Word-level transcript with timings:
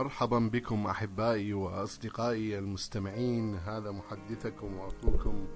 مرحبا 0.00 0.38
بكم 0.38 0.86
أحبائي 0.86 1.52
وأصدقائي 1.52 2.58
المستمعين. 2.58 3.54
هذا 3.54 3.90
محدثكم 3.90 4.76
وأخوكم 4.76 5.48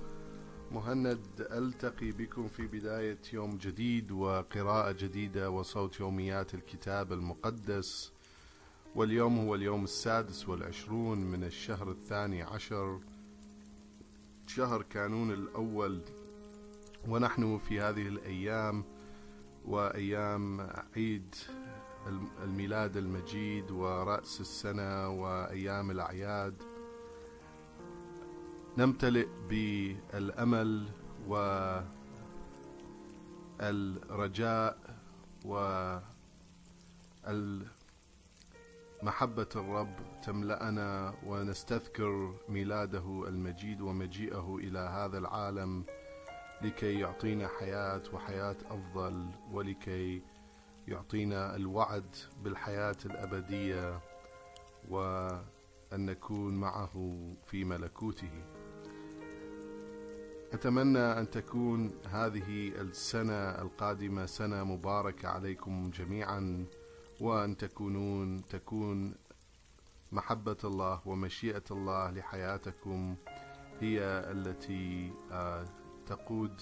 مهند. 0.72 1.20
ألتقي 1.40 2.10
بكم 2.10 2.48
في 2.48 2.66
بداية 2.66 3.18
يوم 3.32 3.56
جديد 3.56 4.12
وقراءة 4.12 4.92
جديدة 4.92 5.50
وصوت 5.50 6.00
يوميات 6.00 6.54
الكتاب 6.54 7.12
المقدس. 7.12 8.12
واليوم 8.94 9.38
هو 9.38 9.54
اليوم 9.54 9.84
السادس 9.84 10.48
والعشرون 10.48 11.18
من 11.18 11.44
الشهر 11.44 11.90
الثاني 11.90 12.42
عشر 12.42 13.00
شهر 14.46 14.82
كانون 14.82 15.30
الأول. 15.30 16.00
ونحن 17.08 17.58
في 17.58 17.80
هذه 17.80 18.08
الأيام 18.08 18.84
وأيام 19.64 20.60
عيد 20.96 21.34
الميلاد 22.44 22.96
المجيد 22.96 23.70
ورأس 23.70 24.40
السنة 24.40 25.08
وأيام 25.08 25.90
الأعياد. 25.90 26.54
نمتلئ 28.78 29.26
بالأمل 29.48 30.88
والرجاء 33.58 34.78
ومحبة 39.02 39.48
الرب 39.56 39.96
تملأنا 40.22 41.14
ونستذكر 41.26 42.34
ميلاده 42.48 43.24
المجيد 43.28 43.80
ومجيئه 43.80 44.56
إلى 44.60 44.78
هذا 44.78 45.18
العالم 45.18 45.84
لكي 46.62 47.00
يعطينا 47.00 47.48
حياة 47.60 48.02
وحياة 48.12 48.56
أفضل 48.70 49.26
ولكي 49.52 50.22
يعطينا 50.88 51.56
الوعد 51.56 52.16
بالحياة 52.44 52.96
الأبدية 53.06 54.00
وأن 54.88 55.44
نكون 56.06 56.54
معه 56.54 57.16
في 57.46 57.64
ملكوته. 57.64 58.44
أتمنى 60.52 60.98
أن 60.98 61.30
تكون 61.30 61.92
هذه 62.10 62.68
السنة 62.68 63.34
القادمة 63.34 64.26
سنة 64.26 64.64
مباركة 64.64 65.28
عليكم 65.28 65.90
جميعا 65.90 66.66
وأن 67.20 67.56
تكونون 67.56 68.44
تكون 68.46 69.14
محبة 70.12 70.56
الله 70.64 71.00
ومشيئة 71.06 71.64
الله 71.70 72.10
لحياتكم 72.10 73.16
هي 73.80 74.00
التي 74.30 75.12
تقود 76.06 76.60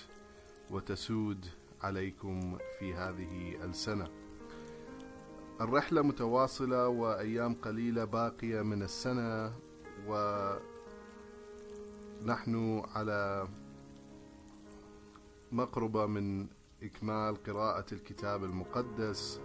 وتسود 0.71 1.47
عليكم 1.83 2.59
في 2.79 2.95
هذه 2.95 3.65
السنة. 3.65 4.09
الرحلة 5.61 6.03
متواصلة 6.03 6.89
وأيام 6.89 7.55
قليلة 7.55 8.05
باقية 8.05 8.63
من 8.63 8.83
السنة 8.83 9.53
ونحن 12.23 12.83
على 12.95 13.49
مقربة 15.53 16.07
من 16.07 16.47
إكمال 16.83 17.43
قراءة 17.43 17.95
الكتاب 17.95 18.45
المقدس 18.45 19.41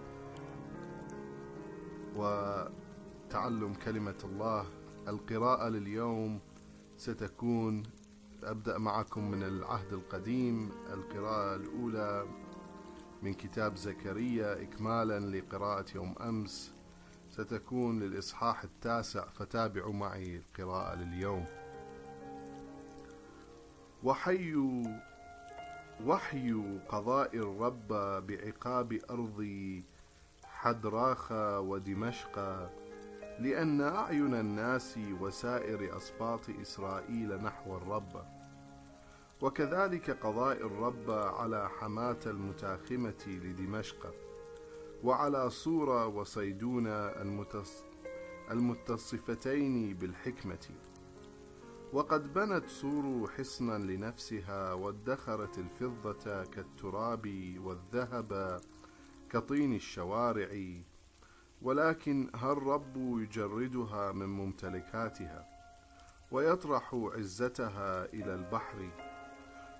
وتعلم 2.15 3.73
كلمة 3.85 4.17
الله. 4.23 4.65
القراءة 5.07 5.69
لليوم 5.69 6.39
ستكون 6.97 7.83
أبدأ 8.43 8.77
معكم 8.77 9.31
من 9.31 9.43
العهد 9.43 9.93
القديم 9.93 10.71
القراءة 10.93 11.55
الأولى 11.55 12.25
من 13.23 13.33
كتاب 13.33 13.75
زكريا 13.75 14.61
إكمالا 14.61 15.19
لقراءة 15.19 15.85
يوم 15.95 16.15
أمس. 16.21 16.73
ستكون 17.31 17.99
للإصحاح 17.99 18.63
التاسع 18.63 19.25
فتابعوا 19.27 19.93
معي 19.93 20.37
القراءة 20.37 20.95
لليوم. 20.95 21.45
وحي 24.03 24.55
وحي 26.05 26.53
قضاء 26.89 27.37
الرب 27.37 27.87
بعقاب 28.27 28.99
أرض 29.09 29.47
حدراخة 30.43 31.59
ودمشق. 31.59 32.69
لأن 33.39 33.81
أعين 33.81 34.33
الناس 34.33 34.99
وسائر 35.21 35.97
أسباط 35.97 36.49
إسرائيل 36.49 37.43
نحو 37.43 37.77
الرب. 37.77 38.25
وكذلك 39.41 40.09
قضاء 40.11 40.57
الرب 40.57 41.11
على 41.11 41.69
حماة 41.69 42.19
المتاخمة 42.25 43.25
لدمشق 43.27 44.13
وعلى 45.03 45.49
صورة 45.49 46.07
وصيدون 46.07 46.87
المتصفتين 48.51 49.93
بالحكمة. 49.93 50.69
وقد 51.93 52.33
بنت 52.33 52.69
صور 52.69 53.29
حصنا 53.37 53.77
لنفسها 53.77 54.73
وادخرت 54.73 55.57
الفضة 55.57 56.43
كالتراب 56.43 57.27
والذهب 57.57 58.61
كطين 59.29 59.75
الشوارع 59.75 60.49
ولكن 61.61 62.29
ها 62.35 62.51
الرب 62.51 62.97
يجردها 62.97 64.11
من 64.11 64.25
ممتلكاتها 64.25 65.47
ويطرح 66.31 66.93
عزتها 66.93 68.05
إلى 68.05 68.33
البحر 68.35 68.89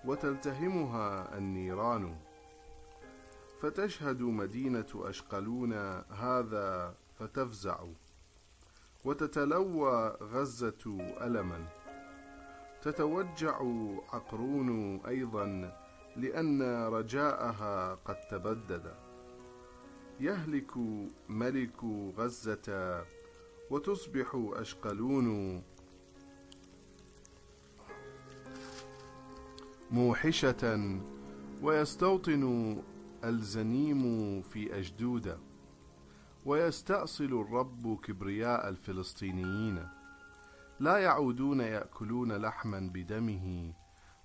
وتلتهمها 0.06 1.38
النيران؟ 1.38 2.16
فتشهد 3.62 4.22
مدينة 4.22 4.86
أشقلون 4.96 5.74
هذا 6.12 6.96
فتفزع 7.20 7.80
وتتلوى 9.06 10.18
غزة 10.22 10.98
ألما. 11.22 11.68
تتوجع 12.82 13.62
عقرون 14.14 15.00
أيضا 15.06 15.74
لأن 16.16 16.62
رجاءها 16.88 17.96
قد 18.06 18.16
تبدد. 18.30 19.07
يهلك 20.20 20.72
ملك 21.30 21.84
غزة 22.18 23.06
وتصبح 23.70 24.28
أشقلون 24.36 25.62
موحشة 29.92 31.00
ويستوطن 31.62 32.78
الزنيم 33.24 34.42
في 34.42 34.80
أجدودة 34.80 35.38
ويستأصل 36.46 37.26
الرب 37.42 38.00
كبرياء 38.04 38.70
الفلسطينيين. 38.70 39.88
لا 40.80 40.98
يعودون 40.98 41.60
يأكلون 41.60 42.32
لحما 42.32 42.80
بدمه 42.94 43.74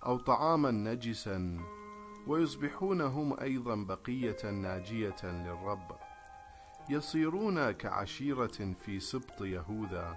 أو 0.07 0.19
طعاما 0.19 0.71
نجسا 0.71 1.61
ويصبحون 2.27 3.01
هم 3.01 3.41
أيضا 3.41 3.75
بقية 3.75 4.51
ناجية 4.51 5.25
للرب. 5.25 5.97
يصيرون 6.89 7.71
كعشيرة 7.71 8.75
في 8.85 9.01
سبط 9.01 9.43
يهوذا 9.43 10.17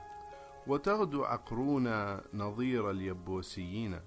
وتغدو 0.67 1.23
عقرون 1.23 2.17
نظير 2.33 2.91
اليبوسيين. 2.91 3.99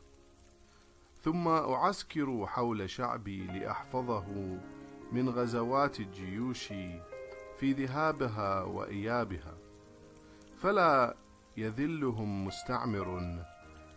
ثم 1.22 1.48
أعسكر 1.48 2.46
حول 2.46 2.90
شعبي 2.90 3.46
لأحفظه 3.46 4.58
من 5.12 5.28
غزوات 5.28 6.00
الجيوش 6.00 6.66
في 7.58 7.72
ذهابها 7.72 8.62
وإيابها. 8.62 9.54
فلا 10.56 11.16
يذلهم 11.56 12.46
مستعمر 12.46 13.38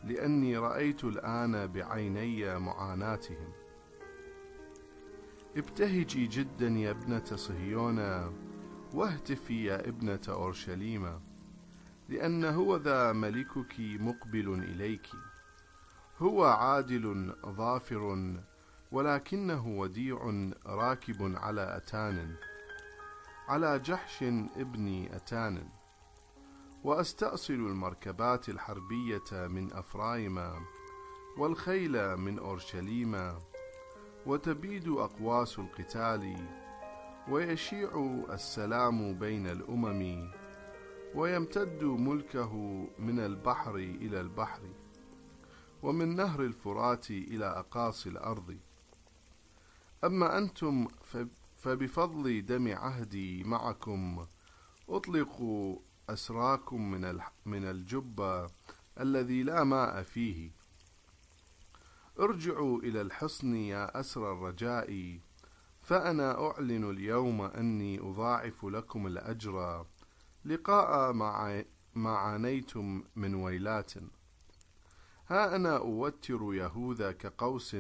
لأني 0.04 0.58
رأيت 0.58 1.04
الآن 1.04 1.68
بعيني 1.68 2.60
معاناتهم. 2.60 3.61
ابتهجي 5.58 6.28
جدا 6.28 6.68
يا 6.68 6.92
ابنة 6.92 7.26
صهيون 7.26 8.00
واهتفي 8.94 9.66
يا 9.66 9.90
ابنة 9.90 10.22
أورشليم 10.30 11.20
لأن 12.10 12.46
هو 12.46 12.78
ذا 12.78 13.14
ملكك 13.14 13.76
مقبل 13.80 14.54
إليكِ. 14.64 15.08
هو 16.20 16.44
عادل 16.46 17.36
ظافر 17.46 18.34
ولكنه 18.92 19.68
وديع 19.68 20.50
راكب 20.66 21.36
على 21.38 21.78
أتان 21.78 22.36
على 23.48 23.80
جحش 23.80 24.24
ابن 24.58 25.08
أتان. 25.12 25.70
وأستأصل 26.84 27.54
المركبات 27.54 28.50
الحربية 28.50 29.48
من 29.48 29.74
أفرايم 29.74 30.40
والخيل 31.38 32.18
من 32.18 32.40
أورشليم 32.40 33.34
وتبيد 34.26 34.88
أقواس 34.88 35.60
القتال 35.60 36.36
ويشيع 37.30 38.24
السلام 38.30 39.20
بين 39.20 39.48
الأمم 39.48 40.32
ويمتد 41.16 41.84
ملكه 41.84 42.54
من 43.00 43.20
البحر 43.20 43.76
إلى 43.76 44.22
البحر 44.22 44.62
ومن 45.84 46.16
نهر 46.16 46.42
الفرات 46.42 47.12
إلى 47.12 47.46
أقاصي 47.46 48.10
الأرض. 48.10 48.58
أما 50.04 50.38
أنتم 50.38 50.88
فبفضل 51.58 52.46
دم 52.46 52.74
عهدي 52.76 53.44
معكم 53.44 54.26
أطلق 54.90 55.42
أسراكم 56.10 56.92
من 57.46 57.66
الجب 57.66 58.48
الذي 59.00 59.44
لا 59.44 59.64
ماء 59.64 60.04
فيه. 60.04 60.61
ارجعوا 62.22 62.80
إلى 62.80 63.02
الحصن 63.02 63.56
يا 63.56 64.00
أسر 64.00 64.34
الرجاء 64.34 65.20
فأنا 65.82 66.48
أعلن 66.48 66.90
اليوم 66.90 67.42
أني 67.42 68.00
أضاعف 68.00 68.66
لكم 68.66 69.08
الأجر. 69.08 69.86
لقاء 70.46 71.14
ما 71.96 72.10
عانيتم 72.18 73.04
من 73.16 73.36
ويلات. 73.36 73.94
ها 75.28 75.56
أنا 75.56 75.78
أوتر 75.78 76.54
يهوذا 76.54 77.12
كقوس 77.12 77.78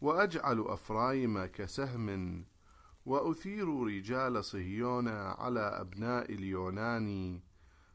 وأجعل 0.00 0.60
أفرايم 0.60 1.44
كسهم 1.44 2.44
وأثير 3.06 3.84
رجال 3.84 4.44
صهيون 4.44 5.08
على 5.08 5.60
أبناء 5.60 6.32
اليونان 6.32 7.40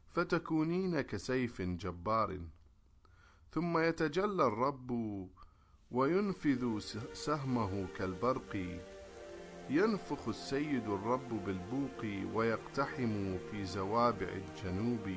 فتكونين 0.09 1.01
كسيف 1.01 1.61
جبار. 1.61 2.39
ثم 3.51 3.77
يتجلى 3.77 4.47
الرب 4.47 4.91
وينفذ 5.91 6.79
سهمه 7.13 7.87
كالبرق. 7.97 8.79
ينفخ 9.69 10.27
السيد 10.27 10.87
الرب 10.87 11.45
بالبوق 11.45 12.29
ويقتحم 12.33 13.37
في 13.51 13.65
زوابع 13.65 14.27
الجنوب. 14.27 15.09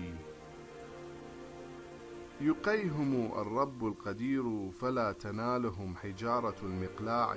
يقيهم 2.41 3.33
الرب 3.33 3.87
القدير 3.87 4.71
فلا 4.71 5.13
تنالهم 5.13 5.97
حجارة 5.97 6.57
المقلاع 6.63 7.37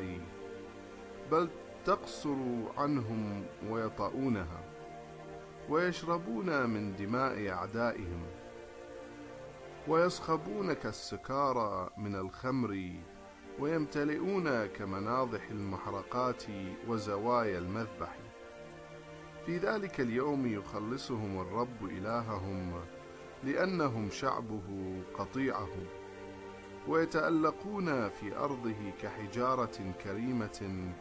بل 1.31 1.49
تقصر 1.85 2.37
عنهم 2.77 3.45
ويطؤونها 3.69 4.63
ويشربون 5.69 6.69
من 6.69 6.95
دماء 6.95 7.49
أعدائهم 7.49 8.21
ويصخبون 9.87 10.73
كالسكارى 10.73 11.89
من 11.97 12.15
الخمر. 12.15 12.93
ويمتلئون 13.59 14.65
كمناضح 14.65 15.49
المحرقات 15.51 16.43
وزوايا 16.87 17.57
المذبح. 17.57 18.17
في 19.45 19.57
ذلك 19.57 19.99
اليوم 19.99 20.47
يخلصهم 20.47 21.41
الرب 21.41 21.85
إلههم 21.85 22.73
لأنهم 23.43 24.09
شعبه 24.09 24.95
قطيعه 25.13 25.69
ويتألقون 26.87 28.09
في 28.09 28.37
أرضه 28.37 28.91
كحجارة 29.01 29.93
كريمة 30.03 30.91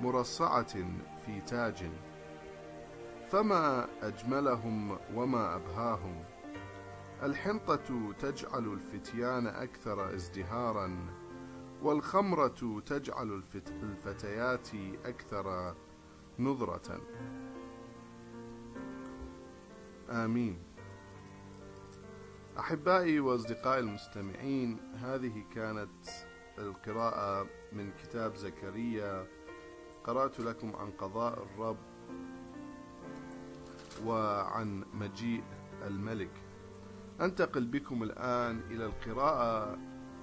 مرصعة 0.00 0.74
في 1.26 1.40
تاج. 1.46 1.90
فما 3.30 3.88
أجملهم 4.02 4.98
وما 5.14 5.56
أبهاهم. 5.56 6.24
الحنطة 7.22 8.12
تجعل 8.18 8.72
الفتيان 8.72 9.46
أكثر 9.46 10.14
ازدهارا 10.14 10.96
والخمرة 11.82 12.80
تجعل 12.86 13.42
الفتيات 13.82 14.68
أكثر 15.04 15.74
نظرة. 16.38 17.00
آمين. 20.10 20.58
أحبائي 22.58 23.20
وأصدقائي 23.20 23.80
المستمعين 23.80 24.78
هذه 24.94 25.44
كانت 25.54 26.08
القراءة 26.58 27.46
من 27.72 27.92
كتاب 28.02 28.34
زكريا. 28.36 29.26
قرأت 30.04 30.40
لكم 30.40 30.76
عن 30.76 30.90
قضاء 30.90 31.42
الرب 31.42 31.78
وعن 34.04 34.84
مجيء 34.94 35.44
الملك. 35.86 36.30
أنتقل 37.20 37.66
بكم 37.66 38.02
الآن 38.02 38.60
إلى 38.70 38.86
القراءة 38.86 39.78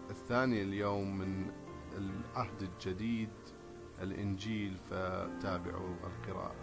الثانية 0.09 0.63
اليوم 0.63 1.17
من 1.17 1.51
العهد 1.97 2.61
الجديد 2.61 3.29
الإنجيل 4.01 4.77
فتابعوا 4.77 5.95
القراءة. 6.03 6.55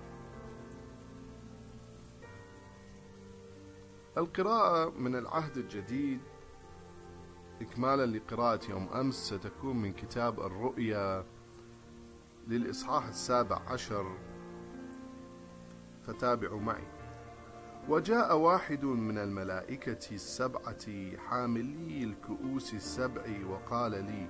القراءة 4.18 4.90
من 4.90 5.14
العهد 5.16 5.56
الجديد. 5.56 6.20
إكمالا 7.60 8.06
لقراءة 8.06 8.70
يوم 8.70 8.88
أمس 8.88 9.14
ستكون 9.14 9.76
من 9.76 9.92
كتاب 9.92 10.40
الرؤيا 10.40 11.24
للإصحاح 12.48 13.06
السابع 13.06 13.56
عشر. 13.56 14.16
فتابعوا 16.02 16.60
معي. 16.60 16.95
وجاء 17.88 18.36
واحد 18.38 18.84
من 18.84 19.18
الملائكة 19.18 20.14
السبعة 20.14 21.16
حاملي 21.16 22.04
الكؤوس 22.04 22.74
السبع 22.74 23.22
وقال 23.48 23.90
لي 23.90 24.28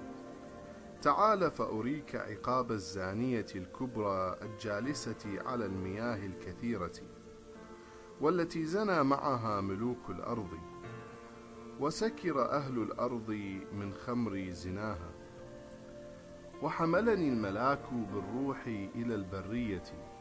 تعال 1.03 1.51
فأريك 1.51 2.17
عقاب 2.17 2.73
الزانية 2.73 3.47
الكبرى 3.55 4.37
الجالسة 4.43 5.43
على 5.47 5.67
المياه 5.67 6.27
الكثيرة 6.27 6.93
والتي 8.21 8.65
زنى 8.65 9.03
معها 9.05 9.61
ملوك 9.61 10.11
الأرض 10.11 10.59
وسكر 11.81 12.51
أهل 12.51 12.79
الأرض 12.83 13.31
من 13.73 13.93
خمر 13.93 14.51
زناها 14.51 15.11
وحملني 16.63 17.29
الملاك 17.29 17.93
بالروح 17.93 18.67
إلى 18.67 19.15
البرية. 19.15 20.16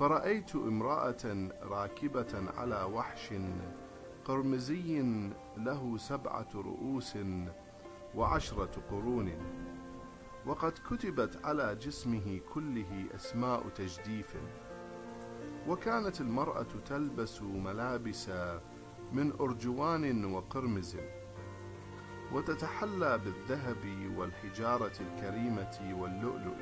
فرأيت 0.00 0.56
امرأة 0.56 1.48
راكبة 1.62 2.50
على 2.56 2.82
وحش 2.82 3.34
قرمزي 4.24 5.02
له 5.56 5.96
سبعة 5.98 6.48
رؤوس 6.54 7.18
وعشرة 8.14 8.82
قرون 8.90 9.32
وقد 10.46 10.72
كتبت 10.90 11.44
على 11.44 11.74
جسمه 11.74 12.40
كله 12.54 13.06
أسماء 13.14 13.68
تجديف 13.68 14.36
وكانت 15.68 16.20
المرأة 16.20 16.66
تلبس 16.86 17.42
ملابس 17.42 18.30
من 19.12 19.32
أرجوان 19.40 20.24
وقرمز 20.24 20.96
وتتحلى 22.32 23.18
بالذهب 23.18 24.12
والحجارة 24.16 24.92
الكريمة 25.00 25.96
واللؤلؤ 26.00 26.56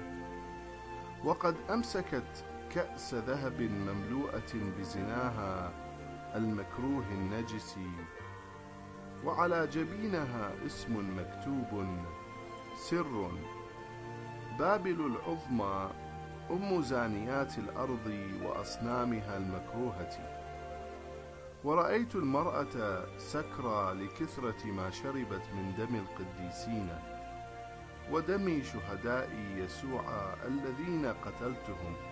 وقد 1.25 1.57
أمسكت 1.71 2.45
كأس 2.71 3.15
ذهب 3.15 3.61
مملوءة 3.61 4.53
بزناها 4.79 5.73
المكروه 6.35 7.05
النجس 7.13 7.79
وعلى 9.25 9.67
جبينها 9.67 10.53
اسم 10.67 11.19
مكتوب 11.19 11.87
سر. 12.77 13.31
بابل 14.59 15.07
العظمى 15.07 15.91
أم 16.51 16.83
زانيات 16.83 17.59
الأرض 17.59 18.29
وأصنامها 18.43 19.37
المكروهة. 19.37 20.39
ورأيت 21.65 22.15
المرأة 22.15 23.05
سكرى 23.19 23.95
لكثرة 23.95 24.67
ما 24.67 24.91
شربت 24.91 25.43
من 25.55 25.75
دم 25.79 25.95
القديسين 25.97 26.89
ودم 28.13 28.63
شهداء 28.63 29.31
يسوع 29.57 30.35
الذين 30.47 31.07
قتلتهم. 31.07 32.08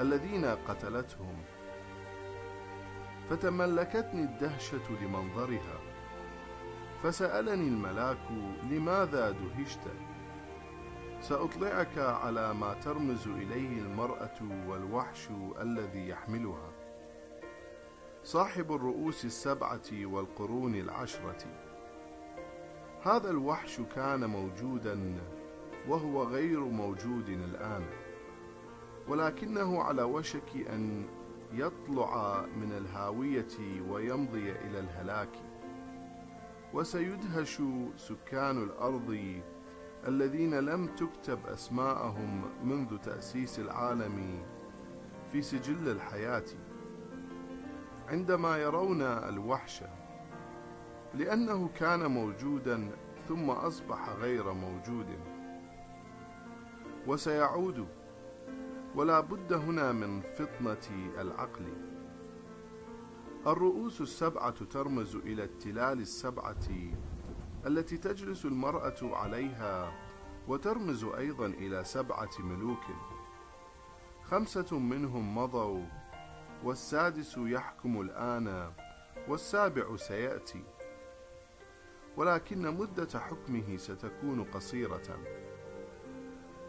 الذين 0.00 0.44
قتلتهم. 0.44 1.36
فتملكتني 3.30 4.22
الدهشة 4.22 4.90
لمنظرها. 5.02 5.80
فسألني 7.02 7.68
الملاك 7.68 8.30
لماذا 8.70 9.30
دهشت؟ 9.30 9.80
سأطلعك 11.20 11.98
على 11.98 12.54
ما 12.54 12.74
ترمز 12.74 13.28
إليه 13.28 13.78
المرأة 13.78 14.38
والوحش 14.68 15.28
الذي 15.60 16.08
يحملها. 16.08 16.72
صاحب 18.24 18.72
الرؤوس 18.72 19.24
السبعة 19.24 19.90
والقرون 19.92 20.74
العشرة. 20.74 21.44
هذا 23.02 23.30
الوحش 23.30 23.80
كان 23.80 24.24
موجودا 24.24 25.14
وهو 25.88 26.22
غير 26.22 26.60
موجود 26.60 27.28
الآن. 27.28 28.07
ولكنه 29.08 29.82
على 29.82 30.02
وشك 30.02 30.56
أن 30.56 31.06
يطلع 31.52 32.46
من 32.56 32.72
الهاوية 32.72 33.82
ويمضي 33.90 34.52
إلى 34.52 34.80
الهلاك. 34.80 35.30
وسيدهش 36.74 37.62
سكان 37.96 38.62
الأرض 38.62 39.40
الذين 40.08 40.54
لم 40.54 40.86
تكتب 40.86 41.46
أسماءهم 41.46 42.44
منذ 42.64 42.98
تأسيس 42.98 43.58
العالم 43.58 44.42
في 45.32 45.42
سجل 45.42 45.88
الحياة. 45.88 46.44
عندما 48.08 48.56
يرون 48.56 49.02
الوحش 49.02 49.84
لأنه 51.14 51.68
كان 51.68 52.10
موجودا 52.10 52.90
ثم 53.28 53.50
أصبح 53.50 54.08
غير 54.08 54.52
موجود. 54.52 55.06
وسيعود 57.06 57.88
ولا 58.94 59.20
بد 59.20 59.52
هنا 59.52 59.92
من 59.92 60.20
فطنة 60.20 61.12
العقل. 61.18 61.64
الرؤوس 63.46 64.00
السبعة 64.00 64.64
ترمز 64.64 65.16
إلى 65.16 65.44
التلال 65.44 66.00
السبعة 66.00 66.68
التي 67.66 67.96
تجلس 67.96 68.44
المرأة 68.44 68.96
عليها 69.02 69.92
وترمز 70.48 71.04
أيضا 71.04 71.46
إلى 71.46 71.84
سبعة 71.84 72.30
ملوك. 72.38 72.84
خمسة 74.24 74.78
منهم 74.78 75.38
مضوا 75.38 75.84
والسادس 76.64 77.34
يحكم 77.38 78.00
الآن 78.00 78.72
والسابع 79.28 79.96
سيأتي. 79.96 80.64
ولكن 82.16 82.62
مدة 82.78 83.18
حكمه 83.18 83.76
ستكون 83.76 84.44
قصيرة. 84.44 85.18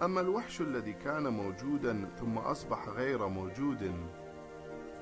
أما 0.01 0.21
الوحش 0.21 0.61
الذي 0.61 0.93
كان 0.93 1.27
موجودا 1.27 2.09
ثم 2.19 2.37
أصبح 2.37 2.87
غير 2.87 3.27
موجود 3.27 3.93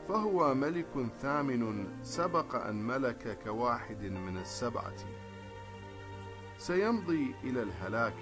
فهو 0.08 0.54
ملك 0.54 1.08
ثامن 1.20 1.88
سبق 2.04 2.56
أن 2.56 2.75
ملك 2.75 3.39
كواحد 3.44 4.04
من 4.04 4.38
السبعة. 4.38 4.96
سيمضي 6.58 7.36
إلى 7.44 7.62
الهلاك. 7.62 8.16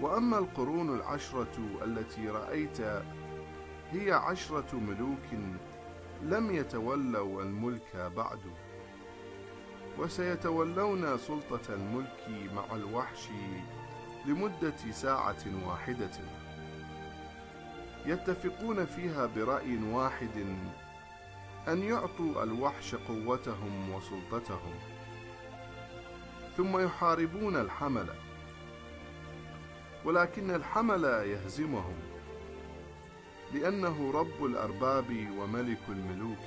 وأما 0.00 0.38
القرون 0.38 0.94
العشرة 0.94 1.58
التي 1.82 2.28
رأيت 2.28 2.80
هي 3.90 4.12
عشرة 4.12 4.76
ملوك 4.76 5.58
لم 6.22 6.50
يتولوا 6.54 7.42
الملك 7.42 8.12
بعد. 8.16 8.40
وسيتولون 9.98 11.18
سلطة 11.18 11.74
الملك 11.74 12.50
مع 12.54 12.76
الوحش 12.76 13.28
لمدة 14.26 14.92
ساعة 14.92 15.44
واحدة. 15.66 16.10
يتفقون 18.06 18.84
فيها 18.86 19.26
برأي 19.26 19.78
واحد 19.92 20.46
أن 21.68 21.82
يعطوا 21.82 22.42
الوحش 22.42 22.94
قوتهم 22.94 23.90
وسلطتهم 23.94 24.74
ثم 26.56 26.78
يحاربون 26.78 27.56
الحمل 27.56 28.06
ولكن 30.04 30.50
الحمل 30.50 31.04
يهزمهم 31.04 31.94
لأنه 33.54 34.12
رب 34.14 34.44
الأرباب 34.44 35.26
وملك 35.38 35.80
الملوك 35.88 36.38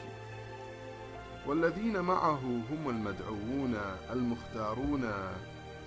والذين 1.47 1.99
معه 2.01 2.61
هم 2.71 2.89
المدعوون 2.89 3.75
المختارون 4.11 5.11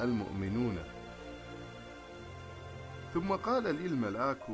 المؤمنون. 0.00 0.78
ثم 3.16 3.32
قال 3.32 3.62
لي 3.62 3.86
الملاك 3.86 4.46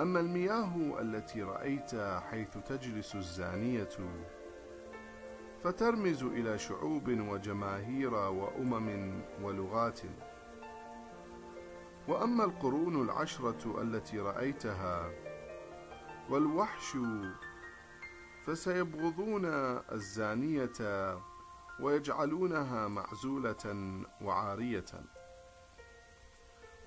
أما 0.00 0.20
المياه 0.20 1.00
التي 1.00 1.42
رأيت 1.42 1.94
حيث 2.30 2.58
تجلس 2.58 3.14
الزانية 3.14 3.88
فترمز 5.64 6.22
إلى 6.22 6.58
شعوب 6.58 7.08
وجماهير 7.08 8.14
وأمم 8.14 9.20
ولغات. 9.42 10.00
وأما 12.08 12.44
القرون 12.44 13.02
العشرة 13.02 13.82
التي 13.82 14.18
رأيتها 14.18 15.10
والوحش 16.30 16.96
فسيبغضون 18.46 19.44
الزانية 19.92 21.18
ويجعلونها 21.80 22.88
معزولة 22.88 23.94
وعارية. 24.22 25.19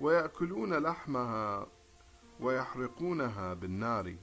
ويأكلون 0.00 0.74
لحمها 0.74 1.66
ويحرقونها 2.40 3.54
بالنار. 3.54 4.16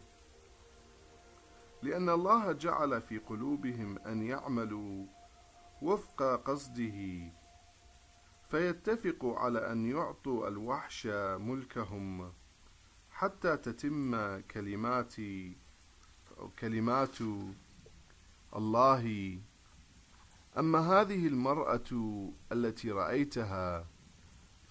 لأن 1.81 2.09
الله 2.09 2.51
جعل 2.51 3.01
في 3.01 3.17
قلوبهم 3.17 3.97
أن 3.97 4.23
يعملوا 4.23 5.05
وفق 5.81 6.23
قصده 6.23 7.31
فيتفقوا 8.49 9.39
على 9.39 9.71
أن 9.71 9.85
يعطوا 9.85 10.47
الوحش 10.47 11.07
ملكهم 11.37 12.33
حتى 13.11 13.57
تتم 13.57 14.39
كلمات 14.39 15.15
كلمات 16.59 17.17
الله. 18.55 19.39
أما 20.57 20.79
هذه 20.79 21.27
المرأة 21.27 22.29
التي 22.51 22.91
رأيتها 22.91 23.87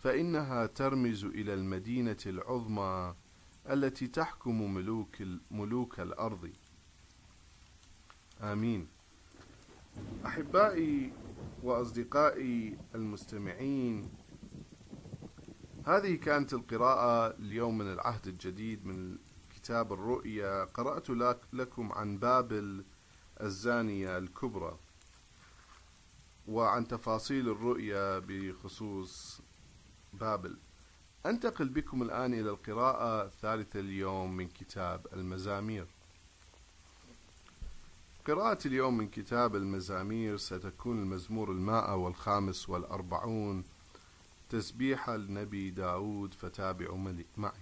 فإنها 0.03 0.67
ترمز 0.67 1.25
إلى 1.25 1.55
المدينة 1.55 2.17
العظمى 2.27 3.15
التي 3.71 4.07
تحكم 4.07 4.75
ملوك 4.75 5.17
ملوك 5.51 6.01
الأرض. 6.01 6.51
آمين. 8.41 8.89
أحبائي 10.27 11.13
وأصدقائي 11.63 12.79
المستمعين 12.95 14.11
هذه 15.87 16.15
كانت 16.15 16.53
القراءة 16.55 17.37
اليوم 17.39 17.79
من 17.79 17.93
العهد 17.93 18.27
الجديد 18.27 18.87
من 18.87 19.19
كتاب 19.57 19.93
الرؤيا. 19.93 20.65
قرأت 20.65 21.11
لكم 21.53 21.93
عن 21.93 22.19
بابل 22.19 22.85
الزانية 23.41 24.19
الكبرى 24.19 24.79
وعن 26.49 26.89
تفاصيل 26.89 27.49
الرؤيا 27.49 28.19
بخصوص 28.19 29.43
بابل. 30.13 30.57
أنتقل 31.27 31.69
بكم 31.69 32.03
الآن 32.03 32.35
إلى 32.35 32.51
القراءة 32.51 33.27
الثالثة 33.27 33.81
اليوم 33.81 34.37
من 34.37 34.49
كتاب 34.49 35.07
المزامير. 35.13 35.87
قراءة 38.27 38.67
اليوم 38.67 38.97
من 38.97 39.09
كتاب 39.09 39.57
المزامير 39.57 40.37
ستكون 40.37 40.99
المزمور 40.99 41.51
المائة 41.51 41.95
والخامس 41.97 42.69
والأربعون 42.69 43.65
تسبيح 44.49 45.09
النبي 45.09 45.71
داود 45.71 46.35
فتابعوا 46.35 47.13
معي. 47.37 47.61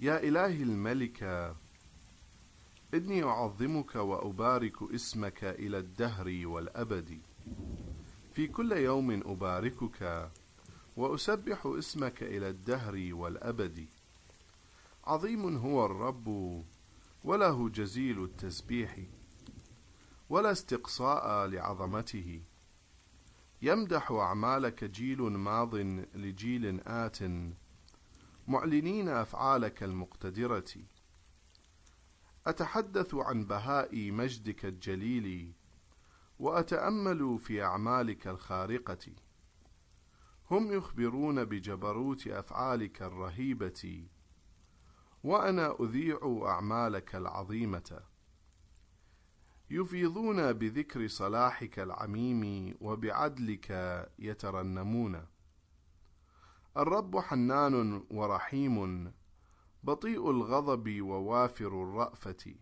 يا 0.00 0.22
إلهي 0.22 0.62
الملك 0.62 1.22
إني 2.94 3.22
أعظمك 3.24 3.94
وأبارك 3.94 4.92
اسمك 4.94 5.44
إلى 5.44 5.78
الدهر 5.78 6.42
والأبد. 6.44 7.20
في 8.32 8.46
كل 8.46 8.72
يوم 8.72 9.10
أباركك 9.10 10.30
وأسبح 10.96 11.66
اسمك 11.66 12.22
إلى 12.22 12.48
الدهر 12.48 13.08
والأبد. 13.12 13.86
عظيم 15.04 15.56
هو 15.56 15.86
الرب 15.86 16.28
وله 17.24 17.68
جزيل 17.68 18.24
التسبيح 18.24 18.98
ولا 20.30 20.52
استقصاء 20.52 21.46
لعظمته. 21.46 22.42
يمدح 23.62 24.10
أعمالك 24.10 24.84
جيل 24.84 25.22
ماض 25.22 25.74
لجيل 26.14 26.80
آت. 26.86 27.18
معلنين 28.48 29.08
أفعالك 29.08 29.82
المقتدرة. 29.82 30.72
أتحدث 32.46 33.14
عن 33.14 33.44
بهاء 33.44 34.10
مجدك 34.10 34.64
الجليل 34.64 35.52
وأتأمل 36.42 37.38
في 37.38 37.62
أعمالك 37.62 38.26
الخارقة. 38.28 39.12
هم 40.50 40.72
يخبرون 40.72 41.44
بجبروت 41.44 42.26
أفعالك 42.26 43.02
الرهيبة. 43.02 44.06
وأنا 45.24 45.76
أذيع 45.80 46.42
أعمالك 46.46 47.14
العظيمة. 47.14 48.00
يفيضون 49.70 50.52
بذكر 50.52 51.08
صلاحك 51.08 51.78
العميم 51.78 52.74
وبعدلك 52.80 53.70
يترنمون. 54.18 55.26
الرب 56.76 57.18
حنان 57.18 58.04
ورحيم 58.10 59.12
بطيء 59.82 60.30
الغضب 60.30 61.00
ووافر 61.00 61.82
الرأفة. 61.82 62.54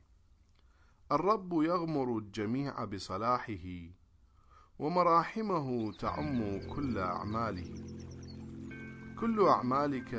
الرب 1.12 1.52
يغمر 1.52 2.18
الجميع 2.18 2.84
بصلاحه 2.84 3.66
ومراحمه 4.78 5.92
تعم 5.92 6.60
كل 6.74 6.98
أعماله. 6.98 7.74
كل 9.20 9.46
أعمالك 9.48 10.10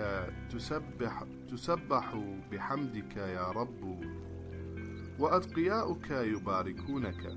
تسبح 0.50 1.24
تسبح 1.52 2.16
بحمدك 2.52 3.18
يا 3.18 3.52
رب 3.52 4.02
وأتقياؤك 5.20 6.12
يباركونك. 6.12 7.36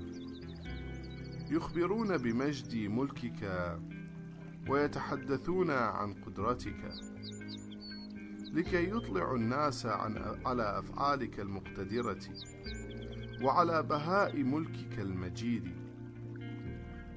يخبرون 1.51 2.17
بمجد 2.17 2.75
ملكك 2.75 3.79
ويتحدثون 4.69 5.71
عن 5.71 6.13
قدرتك. 6.13 6.91
لكي 8.53 8.89
يطلع 8.89 9.35
الناس 9.35 9.85
عن 9.85 10.41
على 10.45 10.79
أفعالك 10.79 11.39
المقتدرة. 11.39 12.21
وعلى 13.41 13.83
بهاء 13.83 14.43
ملكك 14.43 14.99
المجيد. 14.99 15.71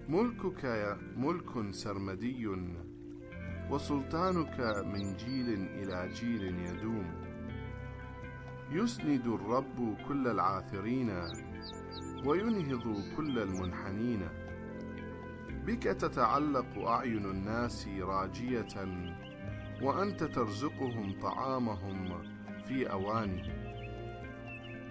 ملكك 0.08 0.96
ملك 1.16 1.74
سرمدي 1.74 2.48
وسلطانك 3.70 4.84
من 4.86 5.16
جيل 5.16 5.48
إلى 5.54 6.08
جيل 6.14 6.42
يدوم. 6.42 7.28
يسند 8.70 9.26
الرب 9.26 9.96
كل 10.08 10.28
العاثرين 10.28 11.10
وينهض 12.26 12.96
كل 13.16 13.38
المنحنين. 13.38 14.28
بك 15.66 15.82
تتعلق 15.82 16.78
أعين 16.78 17.24
الناس 17.24 17.88
راجية 17.88 18.74
وأنت 19.82 20.24
ترزقهم 20.24 21.18
طعامهم 21.20 22.22
في 22.66 22.90
أواني. 22.90 23.57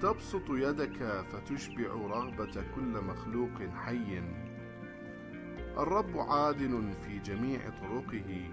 تبسط 0.01 0.49
يدك 0.49 1.23
فتشبع 1.31 1.87
رغبة 1.87 2.63
كل 2.75 3.01
مخلوق 3.03 3.69
حي. 3.75 4.21
الرب 5.77 6.17
عادل 6.17 6.93
في 7.01 7.19
جميع 7.19 7.59
طرقه 7.69 8.49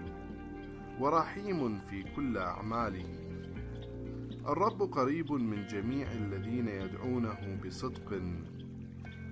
ورحيم 0.99 1.79
في 1.79 2.03
كل 2.15 2.37
أعماله. 2.37 3.05
الرب 4.47 4.81
قريب 4.81 5.31
من 5.31 5.67
جميع 5.67 6.11
الذين 6.11 6.67
يدعونه 6.67 7.59
بصدق. 7.65 8.21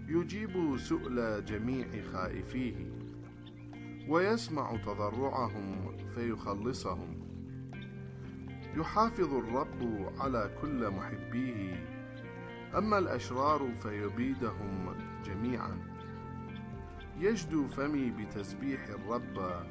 يجيب 0.08 0.78
سؤل 0.78 1.46
جميع 1.46 1.88
خائفيه 2.14 2.76
ويسمع 4.10 4.78
تضرعهم 4.78 5.98
فيخلصهم. 6.16 7.24
يحافظ 8.78 9.34
الرب 9.34 10.12
على 10.20 10.58
كل 10.62 10.90
محبيه 10.90 11.93
أما 12.78 12.98
الأشرار 12.98 13.70
فيبيدهم 13.82 14.96
جميعا. 15.26 15.78
يجدو 17.20 17.68
فمي 17.68 18.12
بتسبيح 18.12 18.88
الرب 18.88 19.66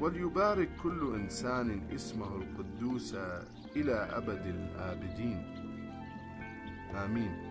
وليبارك 0.00 0.68
كل 0.82 1.14
إنسان 1.14 1.82
اسمه 1.94 2.36
القدوس 2.36 3.14
إلى 3.76 3.92
أبد 3.92 4.46
الآبدين. 4.46 5.56
آمين. 7.04 7.50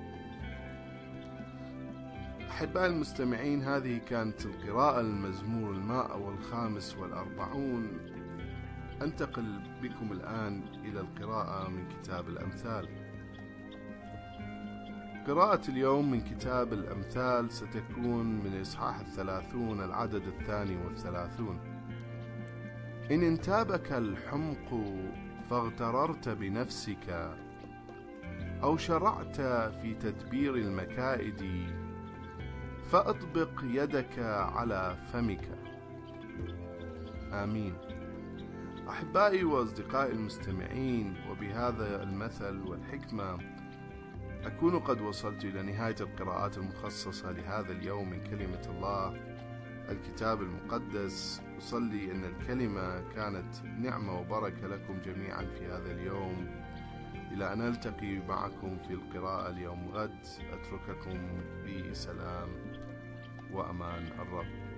أحباء 2.50 2.86
المستمعين 2.86 3.64
هذه 3.64 3.98
كانت 3.98 4.46
القراءة 4.46 5.02
المزمور 5.02 5.72
الماء 5.72 6.20
والخامس 6.20 6.98
والأربعون. 6.98 7.88
أنتقل 9.02 9.62
بكم 9.82 10.12
الآن 10.12 10.64
إلى 10.86 11.00
القراءة 11.00 11.70
من 11.70 11.90
كتاب 11.90 12.30
الأمثال. 12.30 12.99
قراءة 15.30 15.70
اليوم 15.70 16.12
من 16.12 16.22
كتاب 16.22 16.74
الأمثال 16.74 17.52
ستكون 17.52 18.26
من 18.26 18.54
الإصحاح 18.54 19.00
الثلاثون 19.00 19.82
العدد 19.82 20.28
الثاني 20.28 20.78
والثلاثون. 20.86 21.60
إن 23.12 23.24
انتابك 23.24 23.92
الحمق 23.92 24.84
فاغتررت 25.50 26.30
بنفسك 26.30 27.36
أو 28.64 28.78
شرعت 28.78 29.42
في 29.82 29.94
تدبير 30.00 30.56
المكائد 30.56 31.68
فأطبق 32.92 33.62
يدك 33.64 34.20
على 34.56 34.98
فمك. 35.14 35.50
آمين. 37.34 37.74
أحبائي 38.90 39.44
وأصدقائي 39.44 40.12
المستمعين 40.12 41.16
وبهذا 41.30 42.04
المثل 42.04 42.62
والحكمة 42.62 43.59
أكون 44.46 44.80
قد 44.80 45.02
وصلت 45.02 45.46
إلى 45.46 45.62
نهاية 45.62 45.96
القراءات 46.02 46.58
المخصصة 46.58 47.32
لهذا 47.32 47.72
اليوم 47.72 48.10
من 48.10 48.24
كلمة 48.24 48.62
الله 48.70 49.22
الكتاب 49.90 50.42
المقدس. 50.42 51.42
أصلي 51.58 52.12
أن 52.12 52.24
الكلمة 52.24 53.02
كانت 53.16 53.56
نعمة 53.66 54.20
وبركة 54.20 54.68
لكم 54.68 55.00
جميعا 55.06 55.46
في 55.46 55.66
هذا 55.66 55.92
اليوم. 55.92 56.48
إلى 57.32 57.54
أن 57.54 57.62
ألتقي 57.62 58.20
معكم 58.28 58.78
في 58.88 58.94
القراءة 58.94 59.50
اليوم 59.50 59.90
غد 59.90 60.26
أترككم 60.54 61.42
بسلام 61.66 62.50
وأمان 63.52 64.08
الرب. 64.20 64.69